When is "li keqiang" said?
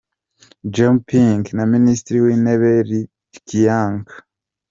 2.89-4.03